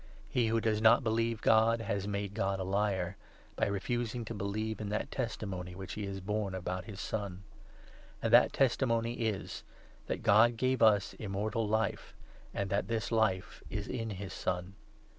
[0.27, 3.17] He who does not believe God has made God a liar,
[3.55, 7.43] by refusing to believe in that testimony which he has borne about his Son.
[8.19, 9.61] And that testimony is
[10.07, 12.15] that God gave us Immortal Life,
[12.51, 14.73] n and that this Life is in his Son.